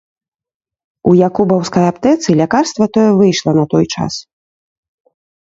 У 1.11 1.11
якубаўскай 1.27 1.85
аптэцы 1.91 2.29
лякарства 2.41 2.85
тое 2.97 3.11
выйшла 3.21 3.51
на 3.59 3.65
той 3.75 3.85
час. 3.97 4.13